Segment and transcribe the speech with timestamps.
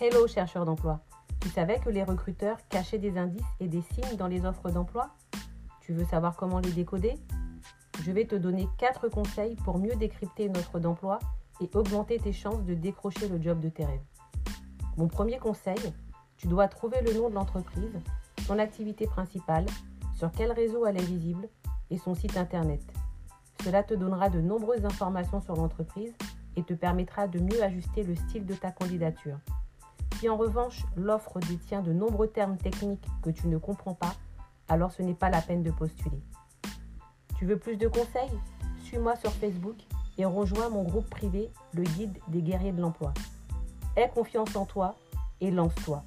[0.00, 0.98] Hello chercheur d'emploi.
[1.38, 5.14] Tu savais que les recruteurs cachaient des indices et des signes dans les offres d'emploi?
[5.82, 7.14] Tu veux savoir comment les décoder?
[8.02, 11.20] Je vais te donner 4 conseils pour mieux décrypter une offre d'emploi
[11.60, 14.02] et augmenter tes chances de décrocher le job de tes rêves.
[14.96, 15.78] Mon premier conseil,
[16.38, 18.00] tu dois trouver le nom de l'entreprise,
[18.48, 19.66] son activité principale,
[20.16, 21.48] sur quel réseau elle est visible
[21.90, 22.82] et son site internet.
[23.62, 26.14] Cela te donnera de nombreuses informations sur l'entreprise
[26.56, 29.38] et te permettra de mieux ajuster le style de ta candidature.
[30.18, 34.14] Si en revanche l'offre détient de nombreux termes techniques que tu ne comprends pas,
[34.68, 36.22] alors ce n'est pas la peine de postuler.
[37.38, 38.38] Tu veux plus de conseils?
[38.84, 39.76] Suis-moi sur Facebook
[40.16, 43.12] et rejoins mon groupe privé, le guide des guerriers de l'emploi.
[43.96, 44.94] Aie confiance en toi
[45.40, 46.04] et lance-toi.